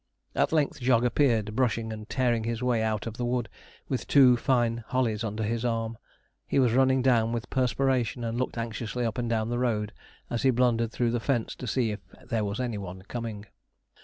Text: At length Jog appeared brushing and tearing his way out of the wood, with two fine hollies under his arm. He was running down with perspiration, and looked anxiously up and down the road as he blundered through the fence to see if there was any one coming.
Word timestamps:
At 0.33 0.51
length 0.51 0.79
Jog 0.81 1.05
appeared 1.05 1.55
brushing 1.55 1.93
and 1.93 2.09
tearing 2.09 2.43
his 2.43 2.63
way 2.63 2.81
out 2.81 3.05
of 3.05 3.17
the 3.17 3.23
wood, 3.23 3.49
with 3.87 4.07
two 4.07 4.35
fine 4.35 4.83
hollies 4.87 5.23
under 5.23 5.43
his 5.43 5.63
arm. 5.63 5.95
He 6.47 6.57
was 6.57 6.73
running 6.73 7.03
down 7.03 7.33
with 7.33 7.51
perspiration, 7.51 8.23
and 8.23 8.35
looked 8.35 8.57
anxiously 8.57 9.05
up 9.05 9.19
and 9.19 9.29
down 9.29 9.49
the 9.49 9.59
road 9.59 9.93
as 10.27 10.41
he 10.41 10.49
blundered 10.49 10.91
through 10.91 11.11
the 11.11 11.19
fence 11.19 11.53
to 11.55 11.67
see 11.67 11.91
if 11.91 11.99
there 12.27 12.43
was 12.43 12.59
any 12.59 12.79
one 12.79 13.03
coming. 13.03 13.45